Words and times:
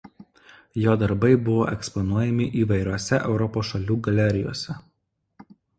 Jo 0.83 0.95
darbai 1.01 1.29
buvo 1.49 1.67
eksponuojami 1.73 2.49
įvairiose 2.65 3.21
Europos 3.29 3.73
šalių 3.75 4.03
galerijose. 4.11 4.81